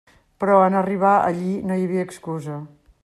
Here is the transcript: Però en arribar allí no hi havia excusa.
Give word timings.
Però 0.43 0.53
en 0.69 0.77
arribar 0.79 1.11
allí 1.27 1.53
no 1.67 1.77
hi 1.81 1.85
havia 1.89 2.07
excusa. 2.09 2.57